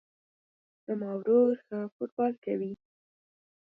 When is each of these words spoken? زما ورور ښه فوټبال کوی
زما 0.85 1.09
ورور 1.19 1.53
ښه 1.65 1.79
فوټبال 1.93 2.33
کوی 2.43 2.71